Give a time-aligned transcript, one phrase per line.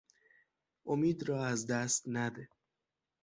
[0.85, 2.49] امید را از دست نده.